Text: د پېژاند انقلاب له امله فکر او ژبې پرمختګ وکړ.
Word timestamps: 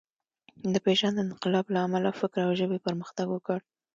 د 0.73 0.75
پېژاند 0.85 1.23
انقلاب 1.25 1.65
له 1.73 1.79
امله 1.87 2.09
فکر 2.21 2.39
او 2.45 2.51
ژبې 2.59 2.79
پرمختګ 2.87 3.27
وکړ. 3.31 3.57